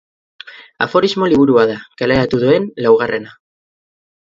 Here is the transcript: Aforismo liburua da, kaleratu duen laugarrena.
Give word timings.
Aforismo 0.85 1.27
liburua 1.33 1.67
da, 1.73 1.77
kaleratu 2.03 2.41
duen 2.47 2.67
laugarrena. 2.87 3.39